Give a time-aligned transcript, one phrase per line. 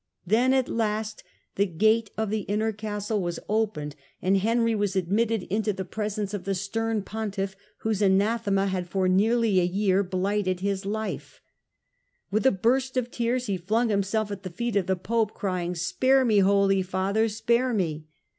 [0.25, 1.23] Then at last
[1.57, 4.75] the gate of the inner castle was opened Digitized by VjOOQIC Canossa 131 and Henry
[4.75, 9.63] was admitted into the presence of the stern pontiff whose anathema had for nearly a
[9.63, 11.39] year blighted He is re ^^^®*
[12.31, 14.95] With a burst of tears he flung him l^mS self at the feet of the
[14.95, 18.07] pope, crying * Spare me, cation jjQiy father, spare me